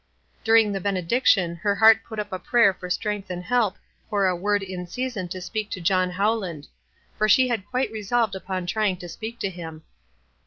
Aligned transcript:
During 0.43 0.71
the 0.71 0.81
benediction 0.81 1.57
her 1.57 1.75
heart 1.75 2.03
put 2.03 2.17
up 2.17 2.33
a 2.33 2.39
prayer 2.39 2.73
for 2.73 2.89
strength 2.89 3.29
and 3.29 3.43
help, 3.43 3.75
for 4.09 4.25
a" 4.25 4.35
word 4.35 4.63
in 4.63 4.87
season" 4.87 5.27
to 5.27 5.39
speak 5.39 5.69
to 5.69 5.79
John 5.79 6.09
Howland; 6.09 6.69
184 6.71 6.73
WISE 6.73 6.79
AND 6.79 6.81
OTHERWISE. 6.81 7.11
185 7.13 7.17
for 7.19 7.29
she 7.29 7.47
had 7.49 7.69
quite 7.69 7.91
resolved 7.91 8.33
upon 8.35 8.65
trying 8.65 8.97
to 8.97 9.07
speak 9.07 9.37
to 9.41 9.49
him. 9.51 9.83